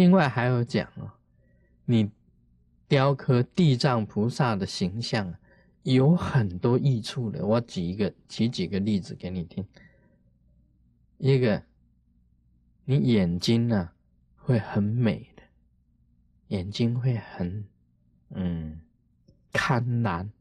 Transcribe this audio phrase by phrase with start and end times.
[0.00, 1.12] 另外还有讲哦，
[1.84, 2.10] 你
[2.88, 5.34] 雕刻地藏菩萨的形象
[5.82, 7.44] 有很多益处的。
[7.44, 9.62] 我举一个，举几个例子给你听。
[11.18, 11.62] 一个，
[12.86, 13.90] 你眼睛呢
[14.36, 15.42] 会很美的，
[16.48, 17.62] 眼睛会很
[18.30, 18.80] 嗯
[19.52, 20.32] 看蓝，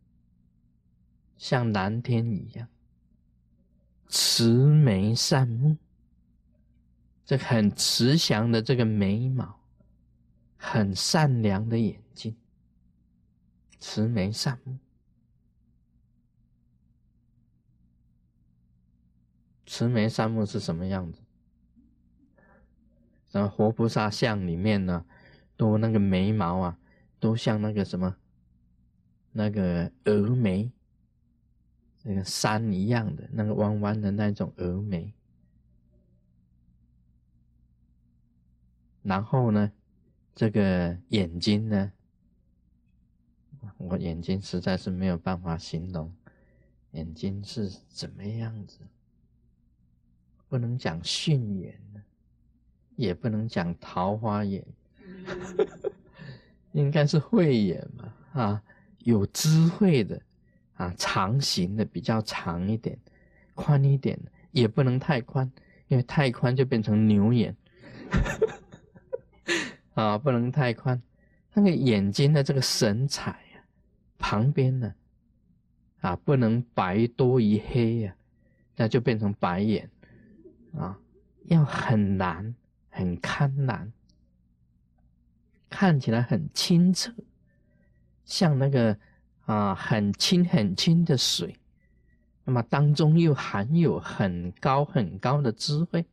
[1.37, 2.65] 像蓝天一样，
[4.07, 5.75] 慈眉善目。
[7.29, 9.61] 这很慈祥的这个眉毛，
[10.57, 12.35] 很善良的眼睛，
[13.77, 14.79] 慈眉善目。
[19.67, 21.21] 慈眉善目是什么样子？
[23.29, 25.05] 然后活菩萨像里面呢，
[25.55, 26.79] 都那个眉毛啊，
[27.19, 28.17] 都像那个什么，
[29.33, 30.71] 那个峨眉，
[32.01, 35.13] 那个山一样的那个弯弯的那种峨眉。
[39.01, 39.71] 然后呢，
[40.35, 41.91] 这个眼睛呢，
[43.77, 46.13] 我眼睛实在是没有办法形容，
[46.91, 48.79] 眼睛是怎么样子？
[50.47, 51.79] 不能讲训眼，
[52.95, 54.65] 也不能讲桃花眼，
[56.73, 58.63] 应该是慧眼嘛，啊，
[58.99, 60.21] 有智慧的，
[60.73, 62.97] 啊，长形的比较长一点，
[63.53, 64.19] 宽一点，
[64.51, 65.51] 也不能太宽，
[65.87, 67.55] 因为太宽就变成牛眼。
[69.93, 71.01] 啊，不能太宽，
[71.53, 73.61] 那个眼睛的这个神采呀，
[74.17, 74.93] 旁边呢，
[76.01, 78.15] 啊，不能白多于黑呀，
[78.75, 79.89] 那就变成白眼，
[80.77, 80.97] 啊，
[81.45, 82.55] 要很蓝，
[82.89, 83.91] 很堪蓝，
[85.69, 87.11] 看起来很清澈，
[88.23, 88.97] 像那个
[89.45, 91.57] 啊，很清很清的水，
[92.45, 96.05] 那么当中又含有很高很高的智慧，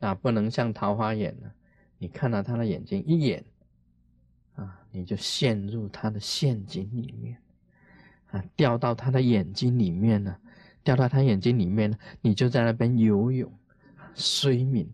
[0.00, 1.50] 啊，不能像桃花眼呢。
[2.02, 3.44] 你看到他的眼睛一眼，
[4.56, 7.38] 啊，你就陷入他的陷阱里面，
[8.32, 10.36] 啊，掉到他的眼睛里面呢，
[10.82, 13.48] 掉到他眼睛里面呢，你就在那边游泳，
[14.16, 14.84] 睡眠，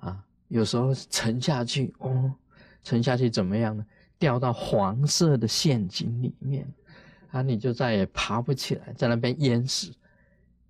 [0.00, 2.30] 啊，有时候沉下去，哦，
[2.84, 3.86] 沉下去怎么样呢？
[4.18, 6.70] 掉到黄色的陷阱里面，
[7.30, 9.90] 啊，你就再也爬不起来，在那边淹死，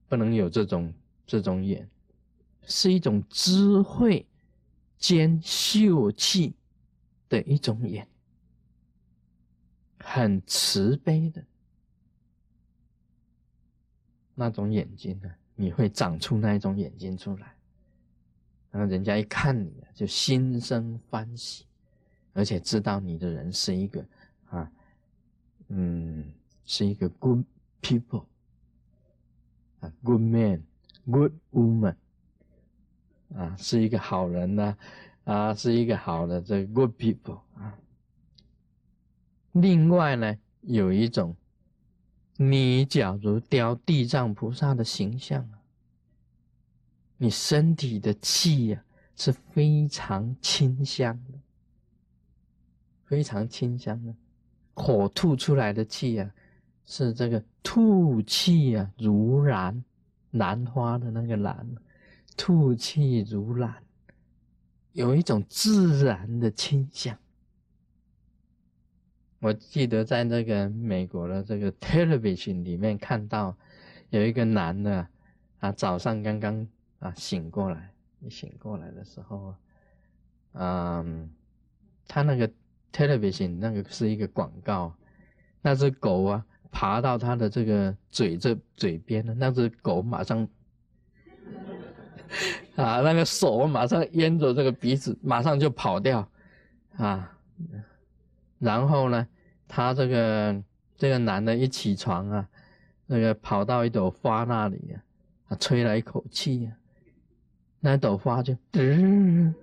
[0.08, 0.94] 不能有这种
[1.26, 1.88] 这种眼，
[2.66, 4.24] 是一种智慧。
[5.02, 6.54] 兼秀气
[7.28, 8.06] 的一种眼，
[9.98, 11.44] 很慈悲的
[14.36, 17.52] 那种眼睛呢，你会长出那一种眼睛出来，
[18.70, 21.66] 然后人家一看你就心生欢喜，
[22.32, 24.06] 而且知道你的人是一个
[24.50, 24.70] 啊，
[25.66, 26.32] 嗯，
[26.64, 27.44] 是一个 good
[27.82, 28.24] people
[29.80, 31.96] 啊，good man，good woman。
[33.34, 34.76] 啊，是一个好人呢，
[35.24, 37.74] 啊，是一个好的这个 good people 啊。
[39.52, 41.34] 另外呢，有一种，
[42.36, 45.58] 你假如雕地藏菩萨的形象啊，
[47.16, 48.84] 你身体的气呀
[49.16, 51.38] 是非常清香的，
[53.04, 54.14] 非常清香的，
[54.74, 56.30] 火吐出来的气呀，
[56.84, 59.84] 是这个吐气呀，如兰
[60.32, 61.66] 兰花的那个兰。
[62.36, 63.82] 吐气如兰，
[64.92, 67.16] 有一种自然的清香。
[69.38, 73.56] 我记得在那个美国的这个 television 里面看到，
[74.10, 75.06] 有一个男的
[75.58, 76.66] 啊，早上刚刚
[77.00, 79.54] 啊醒过来，一醒过来的时候，
[80.52, 81.30] 嗯，
[82.06, 82.50] 他那个
[82.92, 84.94] television 那个是一个广告，
[85.60, 90.48] 那只狗啊爬到他的这个嘴这嘴边的那只狗马上。
[92.76, 96.26] 啊，那个手马上淹着这个鼻子，马上就跑掉，
[96.96, 97.30] 啊，
[98.58, 99.26] 然后呢，
[99.68, 100.62] 他这个
[100.96, 102.48] 这个男的一起床啊，
[103.06, 104.96] 那个跑到一朵花那里
[105.48, 106.72] 啊，吹了一口气啊，
[107.80, 109.54] 那朵花就嗯，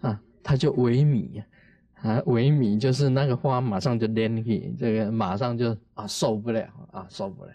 [0.00, 1.44] 啊，他就萎靡呀，
[2.02, 7.52] 啊，萎靡就是那个花马上就蔫起，这个马上就啊受不了啊受不了，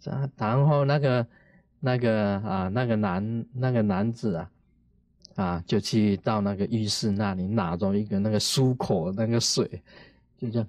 [0.00, 1.24] 这然后那个。
[1.80, 4.50] 那个啊，那个男那个男子啊，
[5.36, 9.80] 啊，就去到那个浴室那里拿着一个那个漱口那个水，
[10.36, 10.68] 就这样，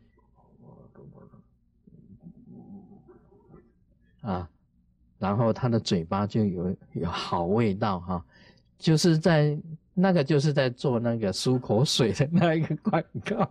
[4.22, 4.50] 啊，
[5.18, 8.26] 然后他的嘴巴就有有好味道哈，
[8.78, 9.58] 就是在
[9.96, 13.50] 那个就是在做那个漱口水的那一个广告，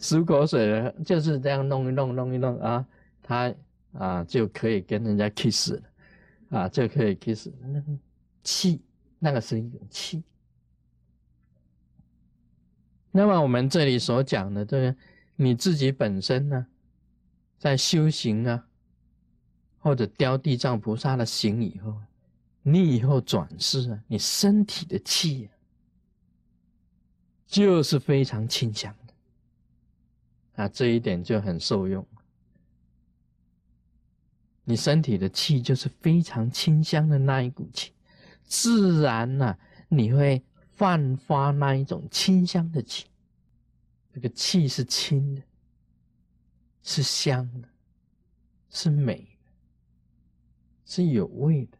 [0.00, 2.84] 漱口水就是这样弄一弄弄一弄啊，
[3.22, 3.54] 他
[3.92, 5.80] 啊就可以跟人家 kiss 了。
[6.50, 7.98] 啊，就可以 kiss 那个
[8.42, 8.80] 气，
[9.18, 10.22] 那个是一种气。
[13.10, 14.96] 那么我们这里所讲的这个，
[15.36, 16.66] 你自己本身呢，
[17.58, 18.66] 在修行啊，
[19.78, 22.00] 或者雕地藏菩萨的形以后，
[22.62, 25.48] 你以后转世啊，你身体的气，
[27.46, 32.06] 就是非常清香的啊，这一点就很受用。
[34.68, 37.90] 你身体的气就是非常清香的那一股气，
[38.44, 39.56] 自然呢，
[39.88, 40.44] 你会
[40.76, 43.06] 焕发那一种清香的气。
[44.12, 45.42] 这个气是清的，
[46.82, 47.68] 是香的，
[48.68, 49.50] 是美的，
[50.84, 51.78] 是有味的。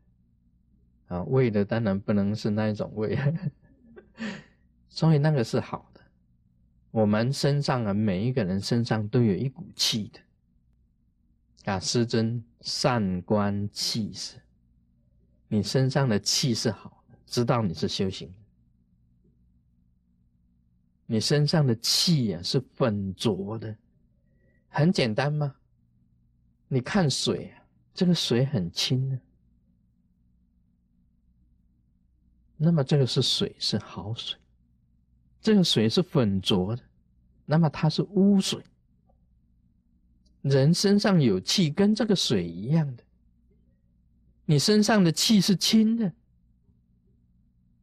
[1.08, 3.18] 啊，味的当然不能是那一种味，
[4.88, 6.00] 所以那个是好的。
[6.90, 10.20] 我们身上啊，每一个人身上都有一股气的。
[11.70, 14.40] 啊，师尊善观气势，
[15.46, 18.32] 你身上的气是好，知道你是修行。
[21.06, 23.74] 你身上的气呀是浑浊的，
[24.68, 25.54] 很简单吗？
[26.66, 27.54] 你看水，
[27.94, 29.18] 这个水很清的，
[32.56, 34.38] 那么这个是水是好水，
[35.40, 36.82] 这个水是浑浊的，
[37.46, 38.62] 那么它是污水。
[40.42, 43.04] 人身上有气，跟这个水一样的。
[44.44, 46.12] 你身上的气是清的，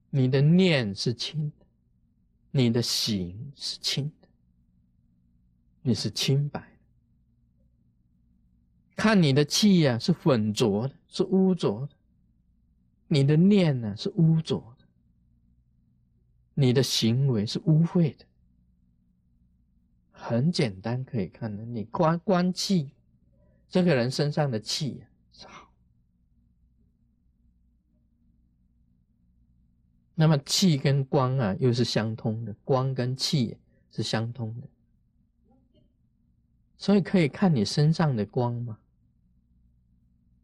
[0.10, 1.66] 你的念是清的，
[2.52, 4.28] 你的行是清的，
[5.82, 6.68] 你是清白的。
[8.96, 11.96] 看你的气呀，是浑浊的，是污浊的；
[13.08, 14.86] 你的念呢，是污浊的；
[16.54, 18.26] 你的行为是污秽的。
[20.28, 21.64] 很简单，可以看的。
[21.64, 22.90] 你观观气，
[23.70, 25.72] 这个人身上的气是好。
[30.16, 33.56] 那么气跟光啊，又是相通的，光跟气
[33.92, 34.68] 是相通的，
[36.76, 38.80] 所以可以看你身上的光嘛。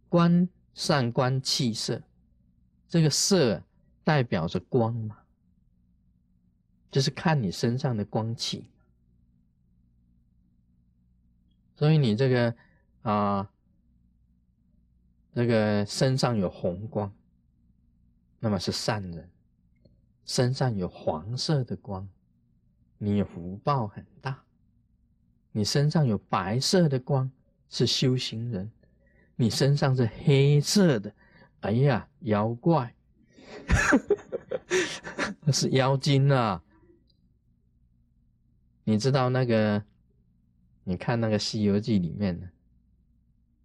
[0.10, 2.00] 观善观气色，
[2.88, 3.64] 这个色
[4.04, 5.18] 代表着光嘛，
[6.92, 8.68] 就是看你身上的光气。
[11.82, 12.56] 所以你这个
[13.02, 13.50] 啊，
[15.34, 17.12] 这个身上有红光，
[18.38, 19.26] 那么是善人；
[20.24, 22.08] 身上有黄色的光，
[23.00, 24.32] 你福报很大；
[25.52, 27.32] 你身上有白色的光，
[27.68, 28.70] 是修行人；
[29.36, 31.12] 你身上是黑色的，
[31.62, 32.94] 哎呀，妖怪，
[35.42, 36.62] 那是妖精啊！
[38.84, 39.84] 你知道那个？
[40.84, 42.50] 你看那个《西游记》里面的，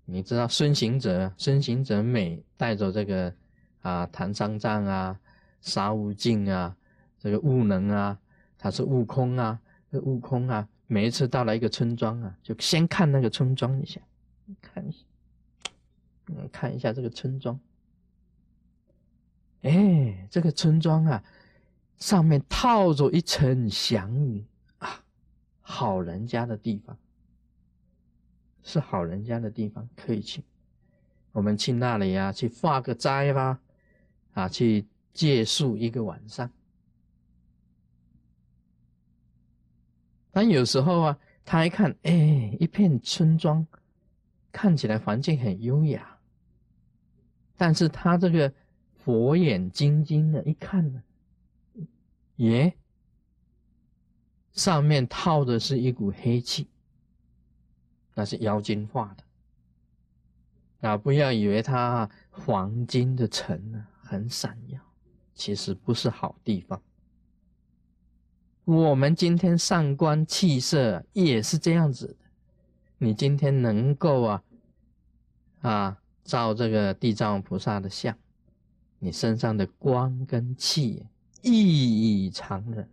[0.05, 3.35] 你知道孙行者，孙行者每带着这个
[3.81, 5.19] 啊唐三藏啊、
[5.61, 6.77] 沙悟净啊、
[7.19, 8.19] 这个悟能啊，
[8.59, 9.59] 他是悟空啊，
[9.91, 14.01] 这悟空啊，每一次到了一个村庄啊，就先看那个村庄一下，
[14.61, 15.05] 看一下，
[16.29, 17.59] 嗯，看一下这个村庄，
[19.63, 21.25] 哎，这个村庄啊，
[21.97, 24.47] 上面套着一层祥云
[24.79, 25.03] 啊，
[25.63, 26.97] 好人家的地方。
[28.67, 30.43] 是好人家的地方，可以去。
[31.31, 33.61] 我们去那里呀，去化个斋吧，
[34.33, 36.51] 啊，去借宿一个晚上。
[40.33, 43.65] 但有时候啊，他一看，哎，一片村庄，
[44.51, 46.19] 看起来环境很优雅，
[47.57, 48.53] 但是他这个
[48.97, 51.03] 佛眼金睛的，一看呢，
[52.37, 52.75] 耶，
[54.55, 56.67] 上面套的是一股黑气。
[58.19, 60.97] 那是妖精画的啊！
[60.97, 64.81] 不要以为它黄金的城呢很闪耀，
[65.35, 66.81] 其实不是好地方。
[68.65, 72.17] 我们今天上观气色也是这样子的。
[72.97, 74.45] 你今天能够啊
[75.61, 78.17] 啊照这个地藏菩萨的像，
[78.99, 81.05] 你身上的光跟气
[81.43, 82.89] 异常的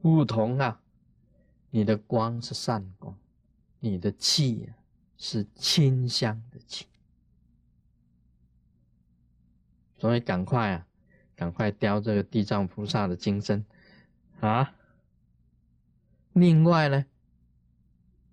[0.00, 0.80] 不同啊！
[1.70, 3.18] 你的光是善光。
[3.80, 4.68] 你的气
[5.16, 6.86] 是清香的气，
[9.98, 10.86] 所以赶快啊，
[11.36, 13.64] 赶快雕这个地藏菩萨的金身
[14.40, 14.74] 啊！
[16.32, 17.06] 另外呢，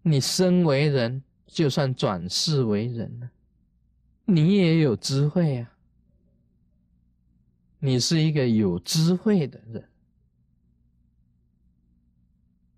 [0.02, 3.32] 你身为人，就算转世为人了，
[4.25, 5.72] 你也有智慧啊！
[7.80, 9.90] 你是一个有智慧的人，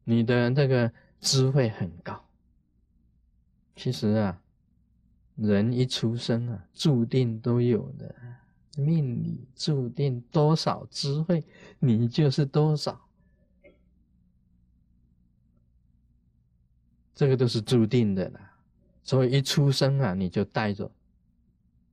[0.04, 2.27] 你的这个智慧很高。
[3.78, 4.42] 其实啊，
[5.36, 8.16] 人一出生啊，注定都有的，
[8.76, 11.46] 命里注定多少智慧，
[11.78, 13.08] 你就是多少。
[17.14, 18.58] 这个都是注定的啦，
[19.04, 20.92] 所以一出生啊，你就带着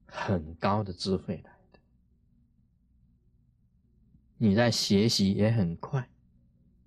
[0.07, 1.79] 很高的智慧来的，
[4.39, 6.09] 你在学习也很快，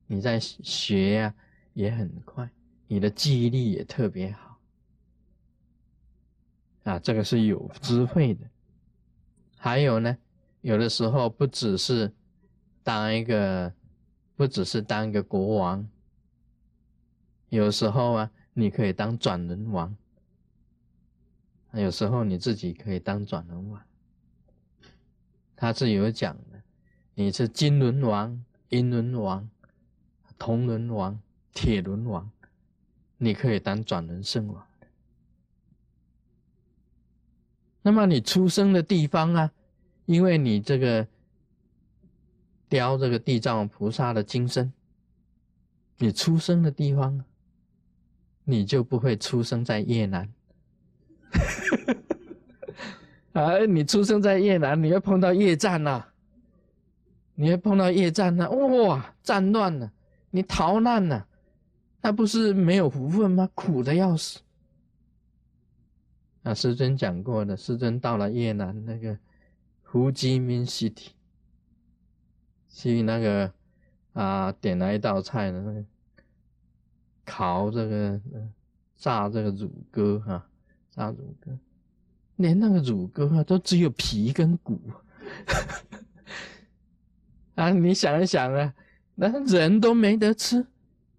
[0.08, 1.36] 你在学呀、啊、
[1.74, 2.50] 也很快，
[2.88, 4.47] 你的记忆力也特别好。
[6.88, 8.48] 啊，这个是有智慧的。
[9.58, 10.18] 还有呢，
[10.62, 12.14] 有的时候不只是
[12.82, 13.74] 当一个，
[14.38, 15.86] 不只是当一个国王，
[17.50, 19.98] 有时候啊，你可以当转轮王，
[21.74, 23.82] 有时候你自己可以当转轮王。
[25.58, 26.62] 他是有讲的，
[27.16, 29.50] 你是金轮王、银轮王、
[30.38, 31.20] 铜轮王、
[31.52, 32.32] 铁轮王，
[33.18, 34.67] 你可以当转轮圣王。
[37.88, 39.50] 那么你出生的地方啊，
[40.08, 41.08] 因为你这个
[42.68, 44.74] 雕这个地藏菩萨的金身，
[45.98, 47.24] 你出生的地方，
[48.44, 50.30] 你就不会出生在越南。
[53.32, 56.04] 啊，你出生在越南，你会碰到越战呐，
[57.36, 59.90] 你会碰到越战呐，哇，战乱呐，
[60.32, 61.24] 你逃难呐，
[62.02, 63.50] 那不是没有福分吗？
[63.56, 64.42] 苦的要死。
[66.48, 69.18] 啊，师尊讲过的，师尊到了越南那个
[69.84, 71.08] 胡志明 City，
[72.70, 73.52] 去那个
[74.14, 75.84] 啊，点了一道菜呢，那个
[77.26, 78.22] 烤这个
[78.96, 80.48] 炸这个乳鸽哈，
[80.90, 81.52] 炸乳鸽，
[82.38, 84.80] 连那个乳鸽啊都只有皮跟骨，
[87.56, 88.74] 啊，你想一想啊，
[89.16, 90.66] 那人都没得吃，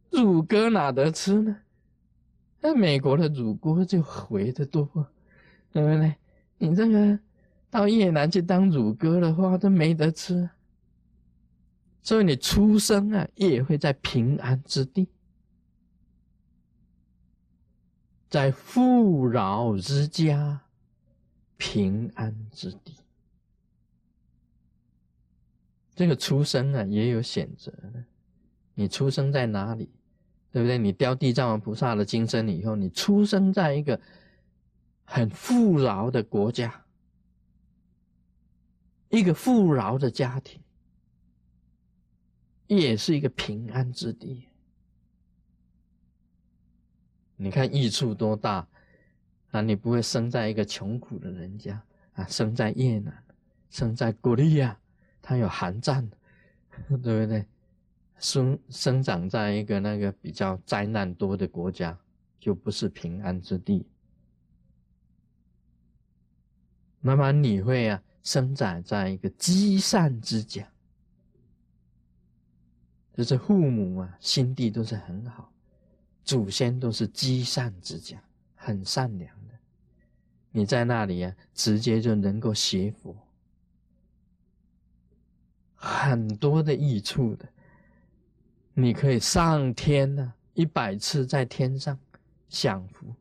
[0.08, 1.54] 乳鸽哪得吃呢？
[2.62, 4.88] 那美国的乳鸽就肥得多。
[5.72, 6.14] 对不对？
[6.58, 7.18] 你这个
[7.70, 10.48] 到越南去当乳鸽的话，都没得吃。
[12.02, 15.06] 所以你出生啊，也会在平安之地，
[18.30, 20.62] 在富饶之家，
[21.58, 22.96] 平安之地。
[25.94, 28.04] 这个出生啊，也有选择的。
[28.74, 29.90] 你出生在哪里，
[30.50, 30.78] 对不对？
[30.78, 34.00] 你雕地藏王菩萨的金身以后，你出生在一个。
[35.10, 36.84] 很富饶的国家，
[39.08, 40.60] 一个富饶的家庭，
[42.66, 44.44] 也是一个平安之地。
[47.36, 48.68] 你看益处多大
[49.50, 49.62] 啊！
[49.62, 53.24] 你不会生在一个穷苦的人家啊，生在越南，
[53.70, 54.78] 生在古利亚，
[55.22, 56.06] 它有寒战，
[56.86, 57.46] 对不对？
[58.18, 61.98] 生生长在一个那个比较灾难多的国家，
[62.38, 63.86] 就不是平安之地。
[67.08, 70.70] 慢慢你会啊，生长在一个积善之家，
[73.14, 75.50] 就是父母啊，心地都是很好，
[76.22, 78.22] 祖先都是积善之家，
[78.54, 79.54] 很善良的。
[80.50, 83.16] 你在那里啊，直接就能够学佛，
[85.76, 87.48] 很多的益处的。
[88.74, 91.98] 你可以上天呢，一百次在天上
[92.50, 93.14] 享福，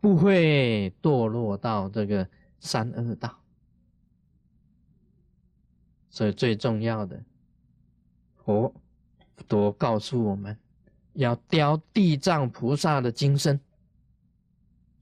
[0.00, 2.24] 不会堕落到这个。
[2.60, 3.40] 三恶道，
[6.10, 7.24] 所以最重要的，
[8.36, 8.72] 佛
[9.48, 10.56] 多告诉我们，
[11.14, 13.58] 要雕地藏菩萨的金身。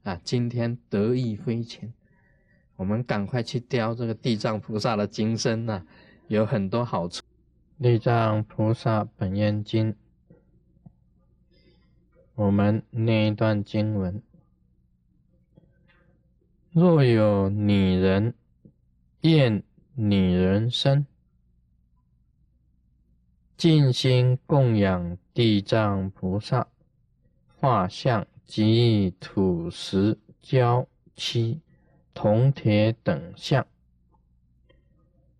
[0.03, 1.93] 啊，今天得意非浅，
[2.77, 5.85] 我们赶快去雕这个地藏菩萨的金身呐，
[6.29, 7.21] 有很多好处。
[7.81, 9.93] 地藏菩萨本愿经，
[12.35, 14.23] 我们念一段经文。
[16.79, 18.33] 若有女人
[19.19, 19.61] 厌
[19.95, 21.05] 女人身，
[23.57, 26.65] 尽心供养地藏菩萨
[27.57, 31.59] 画像及土石、胶漆、
[32.13, 33.67] 铜铁等像，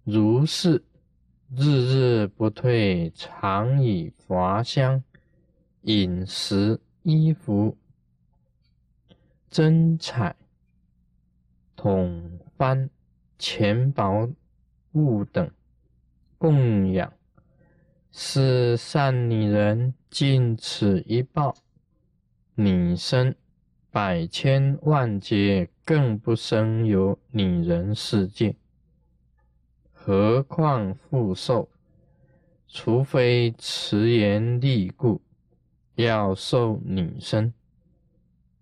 [0.03, 0.84] 如是
[1.55, 5.01] 日日不退，常以华香、
[5.84, 7.77] 饮食、衣服、
[9.50, 10.36] 珍彩。
[11.81, 12.89] 统幡、
[13.38, 14.27] 钱宝
[14.91, 15.50] 物等
[16.38, 17.13] 供养，
[18.12, 21.55] 是善女人尽此一报，
[22.55, 23.33] 女生
[23.91, 28.57] 百千万劫更不生有女人世界，
[29.93, 31.69] 何况复受？
[32.67, 35.21] 除非持言立故，
[35.95, 37.53] 要受女生，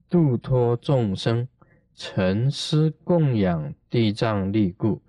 [0.07, 1.47] 度脱众生。
[1.97, 5.01] 诚施供养地藏力故，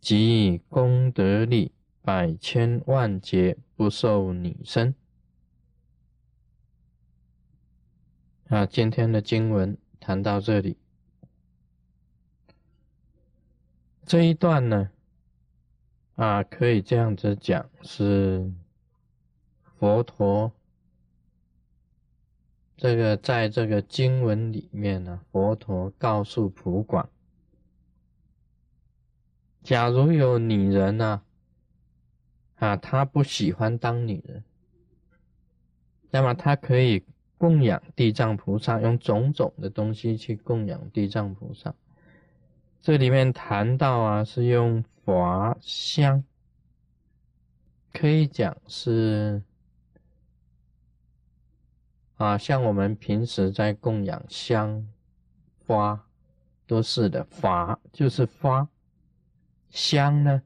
[0.00, 1.72] 即以功德力
[2.02, 4.94] 百千万劫不受女身。
[8.46, 10.76] 啊，今天的经文谈到这里，
[14.06, 14.88] 这一段呢，
[16.14, 18.52] 啊，可以这样子讲，是
[19.80, 20.52] 佛陀
[22.80, 27.10] 这个在这个经文里面呢，佛陀告诉普广，
[29.62, 31.20] 假如有女人呢，
[32.54, 34.42] 啊，她不喜欢当女人，
[36.10, 37.04] 那么她可以。
[37.36, 41.74] 供养地藏菩萨，用种种的东西去供养地藏菩萨。
[42.82, 46.22] 这里面谈到啊，是用法香，
[47.94, 49.42] 可以讲是
[52.20, 54.86] 啊，像我们平时在供养香
[55.66, 56.06] 花
[56.66, 58.68] 都是的，法就是花，
[59.70, 60.42] 香呢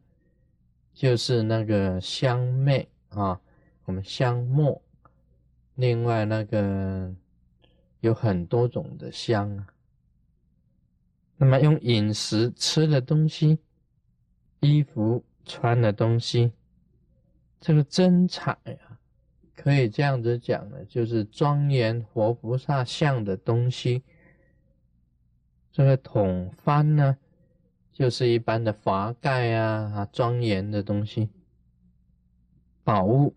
[0.92, 3.40] 就是那个香妹啊，
[3.86, 4.80] 我们香末。
[5.74, 7.12] 另外，那个
[7.98, 9.66] 有很多种的香啊。
[11.36, 13.58] 那么，用饮食吃的东西、
[14.60, 16.52] 衣服穿的东西，
[17.60, 18.52] 这个真彩
[18.86, 18.93] 啊，
[19.56, 24.02] 可以这样子讲呢，就是庄严活菩萨像的东西。
[25.72, 27.16] 这个桶幡呢，
[27.92, 31.28] 就是一般的华盖啊，啊，庄严的东西，
[32.82, 33.34] 宝物、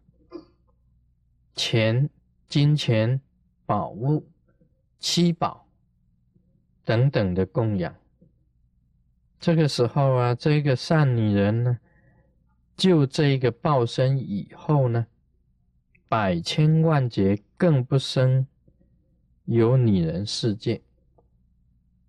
[1.55, 2.09] 钱。
[2.50, 3.19] 金钱、
[3.65, 4.25] 宝物、
[5.00, 5.67] 七宝
[6.86, 7.93] 等等的供养，
[9.38, 11.77] 这个时候啊，这个善女人呢，
[12.77, 15.05] 就这个报身以后呢，
[16.09, 18.45] 百千万劫更不生
[19.45, 20.81] 有女人世界，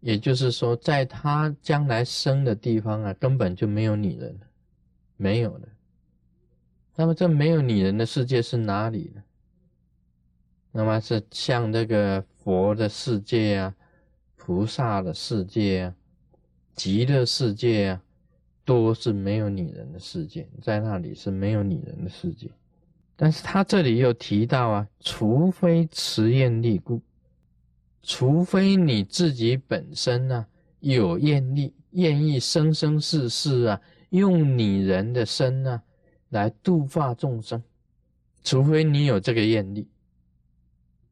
[0.00, 4.38] 也就是说，在他将来生的地方啊，根本就没有女人，
[5.16, 5.68] 没有的。
[6.94, 9.22] 那么，这没有女人的世界是哪里呢？
[10.70, 13.74] 那么是像这个佛的世界啊，
[14.36, 15.94] 菩萨的世界啊，
[16.74, 18.02] 极乐世界啊，
[18.64, 22.50] 都是没有女人的世界，在那里是没有女人的世界。
[23.20, 27.02] 但是他这里又提到啊，除非持愿力故，
[28.00, 30.46] 除非你自己本身呢
[30.78, 35.82] 有愿力，愿意生生世世啊用女人的身呢
[36.28, 37.60] 来度化众生，
[38.44, 39.88] 除非你有这个愿力。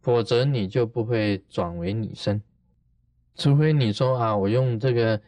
[0.00, 2.40] 否则你就不会转为女生，
[3.34, 5.20] 除非你说啊，我用这个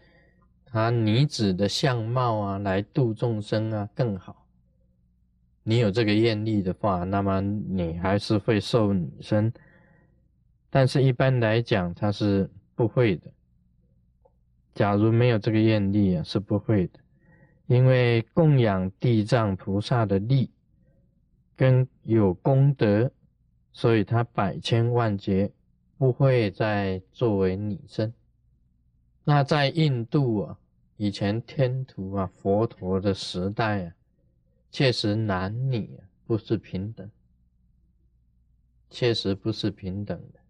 [0.70, 4.46] 啊女子的相貌啊来度众生啊更好。
[5.68, 9.52] 你有这个愿力的话，那么你还是会受女生，
[10.70, 13.30] 但是一般来讲他是不会的。
[14.74, 16.98] 假如没有这个愿力啊，是不会的，
[17.66, 20.50] 因为供养地藏菩萨的力
[21.54, 23.10] 跟有功德。
[23.70, 25.52] 所以他百千万劫
[25.98, 28.12] 不会再作为女生。
[29.22, 30.58] 那在印度啊，
[30.96, 33.92] 以前天图啊，佛陀的时代啊，
[34.70, 37.10] 确实男女不是平等，
[38.90, 40.40] 确实不是平等的。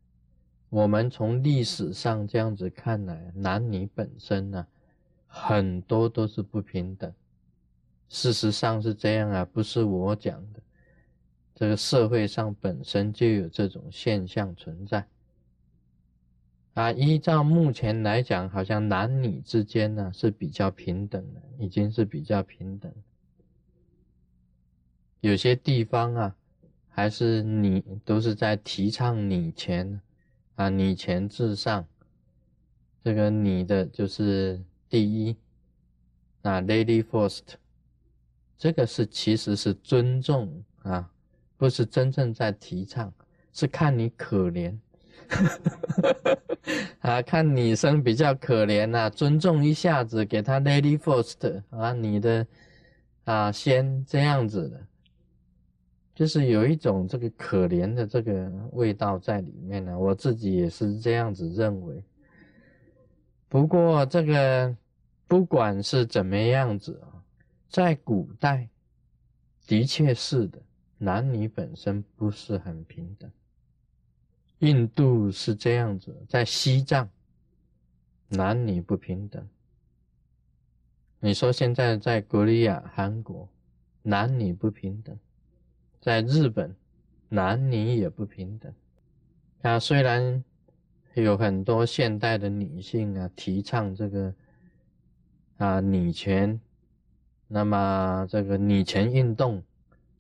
[0.68, 4.66] 我们从历史上这样子看来，男女本身呢，
[5.26, 7.12] 很多都是不平等。
[8.08, 10.60] 事实上是这样啊，不是我讲的。
[11.54, 15.08] 这个社会上本身就有这种现象存在，
[16.74, 22.92] 啊，依照目前来讲，好像男女之间呢是比较平等的，已经是比较平等。
[25.20, 26.36] 有些地方啊，
[26.88, 30.00] 还是你都是在提倡女权，
[30.54, 31.86] 啊，女权至上，
[33.02, 35.36] 这个你的就是第一，
[36.42, 37.42] 啊，lady first，
[38.56, 41.10] 这个是其实是尊重啊。
[41.56, 43.12] 不是真正在提倡，
[43.52, 44.78] 是看你可怜，
[47.02, 52.46] 啊，看女生比较可怜呐，尊重一下子，给她 lady first 啊，你的
[53.24, 54.86] 啊先这样子的，
[56.18, 59.96] 就是有一种这个可怜的这个味道在里面呢。
[59.96, 62.02] 我自己也是这样子认为。
[63.48, 64.76] 不过这个
[65.28, 67.22] 不管是怎么样子啊，
[67.68, 68.68] 在古代
[69.64, 70.60] 的确是的。
[70.98, 73.30] 男女本身不是很平等，
[74.58, 77.08] 印度是这样子，在西藏
[78.26, 79.48] 男女不平等。
[81.20, 83.48] 你说现在在格利亚、韩国
[84.02, 85.16] 男女不平等，
[86.00, 86.74] 在日本
[87.28, 88.72] 男女也不平等。
[89.62, 90.42] 啊，虽然
[91.14, 94.34] 有很多现代的女性啊提倡这个
[95.56, 96.58] 啊女权，
[97.46, 99.62] 那么这个女权运动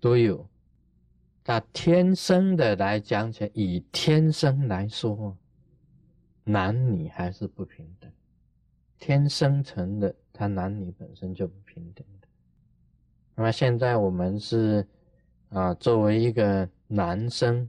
[0.00, 0.46] 都有。
[1.44, 5.34] 那天生的来讲起来，以天生来说，
[6.44, 8.10] 男女还是不平等。
[8.98, 12.28] 天生成的，他男女本身就不平等的。
[13.34, 14.86] 那么现在我们是
[15.50, 17.68] 啊，作为一个男生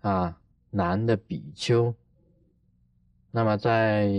[0.00, 1.94] 啊，男的比丘，
[3.30, 4.10] 那么在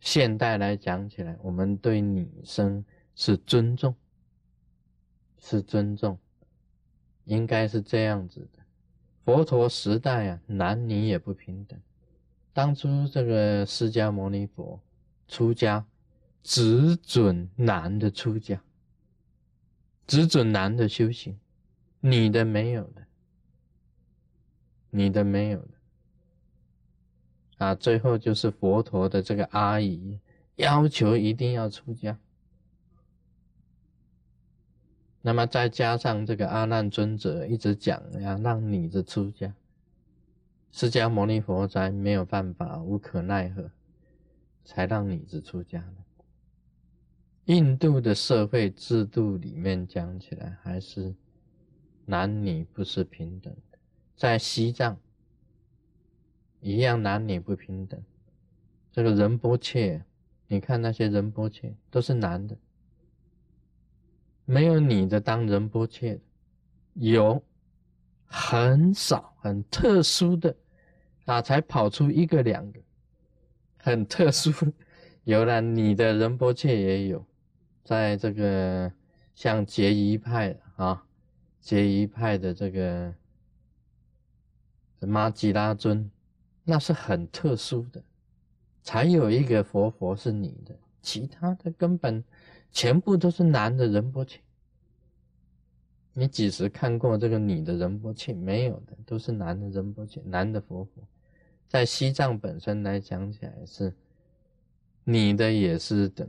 [0.00, 3.94] 现代来讲起来，我们对女生是尊重，
[5.38, 6.18] 是尊重，
[7.24, 8.62] 应该是这样子的。
[9.24, 11.80] 佛陀时代啊，男女也不平等。
[12.52, 14.80] 当初这个释迦牟尼佛。
[15.28, 15.86] 出家
[16.42, 18.62] 只准男的出家，
[20.06, 21.38] 只准男的修行，
[22.04, 23.06] 你的没有的，
[24.90, 25.68] 你的没有的。
[27.58, 30.18] 啊，最后就是佛陀的这个阿姨
[30.56, 32.18] 要求一定要出家，
[35.20, 39.54] 那么再加上这个阿难尊者一直讲要让女的出家，
[40.72, 43.70] 释迦牟尼佛才没有办法，无可奈何。
[44.64, 45.94] 才让女子出家的。
[47.46, 51.12] 印度的社会制度里面讲起来，还是
[52.04, 53.54] 男女不是平等。
[54.16, 54.96] 在西藏
[56.60, 58.00] 一样，男女不平等。
[58.92, 60.04] 这个仁波切，
[60.46, 62.56] 你看那些仁波切都是男的，
[64.44, 66.20] 没有女的当仁波切的，
[66.94, 67.42] 有
[68.26, 70.54] 很少很特殊的
[71.24, 72.80] 啊，才跑出一个两个。
[73.78, 74.52] 很特殊，
[75.24, 77.26] 有了你的仁波切也有，
[77.82, 78.92] 在这个
[79.34, 81.04] 像结义派啊，
[81.62, 83.14] 结仪派的这个
[84.98, 86.10] 玛吉拉尊，
[86.64, 88.02] 那是很特殊的，
[88.82, 92.22] 才有一个佛佛是你的，其他的根本
[92.72, 94.40] 全部都是男的仁波切。
[96.14, 98.34] 你几时看过这个女的仁波切？
[98.34, 100.90] 没有的，都是男的仁波切，男的佛佛。
[101.68, 103.94] 在西藏本身来讲起来是，
[105.04, 106.28] 女的也是等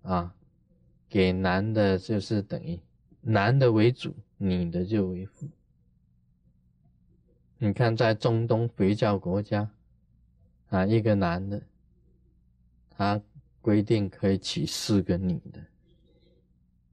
[0.00, 0.34] 啊，
[1.08, 2.80] 给男的就是等于
[3.20, 5.48] 男的为主，女的就为辅。
[7.58, 9.70] 你看在中东回教国家
[10.68, 11.62] 啊，一个男的，
[12.90, 13.22] 他
[13.60, 15.64] 规定可以娶四个女的，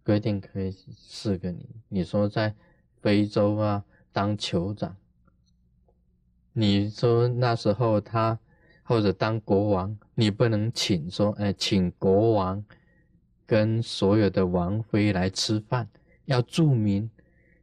[0.04, 1.68] 规定可以四个女。
[1.88, 2.54] 你说在
[3.02, 4.96] 非洲啊，当酋长。
[6.54, 8.40] 你说那时候他
[8.84, 12.64] 或者当国王，你不能请说，哎，请国王
[13.48, 15.90] 跟所有的王妃来吃饭，
[16.26, 17.10] 要注明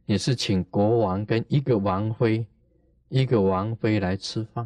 [0.09, 2.47] 你是请国王跟一个王妃，
[3.09, 4.65] 一个王妃来吃饭，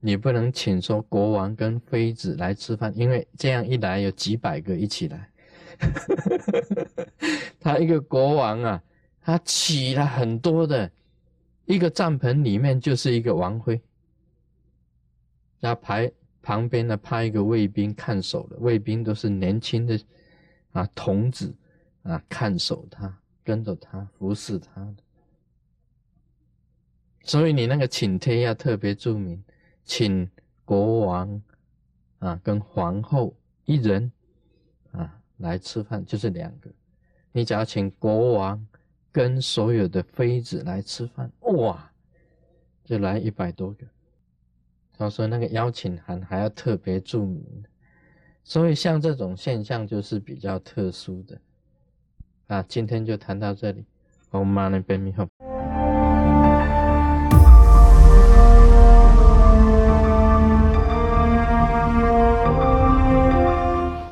[0.00, 5.28] 你不能请说国王跟妃子来吃饭，因为这样一来有几百个一起来，
[7.60, 8.82] 他一个国王啊，
[9.20, 10.90] 他起了很多的。
[11.66, 13.80] 一个帐篷里面就是一个王妃，
[15.60, 16.10] 那排
[16.42, 19.98] 旁边呢派一个卫兵看守的，卫兵都是年轻的
[20.72, 21.54] 啊童子
[22.02, 24.96] 啊看守他，跟着他服侍他的。
[27.22, 29.42] 所以你那个请帖要特别注明，
[29.84, 30.30] 请
[30.64, 31.42] 国王
[32.18, 34.10] 啊跟皇后一人
[34.92, 36.70] 啊来吃饭，就是两个。
[37.32, 38.66] 你只要请国王。
[39.14, 41.92] 跟所有的妃子来吃饭，哇，
[42.82, 43.86] 就来一百多个。
[44.96, 47.44] 他说那个邀请函还要特别注明，
[48.42, 51.38] 所以像这种现象就是比较特殊的。
[52.52, 53.82] 那，今天就谈到这里，
[54.30, 55.26] 我们马上变米后。